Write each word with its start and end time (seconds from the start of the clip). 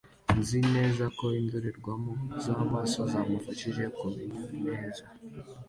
Nzi 0.39 0.59
neza 0.75 1.05
ko 1.17 1.25
indorerwamo 1.41 2.13
z'amaso 2.43 2.99
zamufashije 3.13 3.83
kumenya 3.97 4.41
neza 4.65 5.03